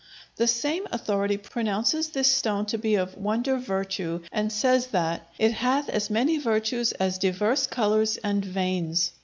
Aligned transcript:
The 0.37 0.47
same 0.47 0.87
authority 0.91 1.37
pronounces 1.37 2.09
this 2.09 2.27
stone 2.27 2.65
to 2.65 2.79
be 2.79 2.95
of 2.95 3.15
"wunder 3.15 3.57
vertue," 3.59 4.23
and 4.31 4.51
says 4.51 4.87
that 4.87 5.27
"it 5.37 5.51
hath 5.53 5.89
as 5.89 6.09
many 6.09 6.39
vertues 6.39 6.91
as 6.93 7.19
dyvers 7.19 7.67
coloures 7.69 8.17
and 8.23 8.43
veines." 8.43 9.11